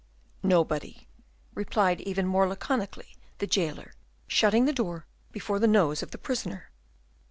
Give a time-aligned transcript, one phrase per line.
[0.41, 1.07] "Nobody,"
[1.53, 3.93] replied, even more laconically, the jailer,
[4.27, 6.71] shutting the door before the nose of the prisoner.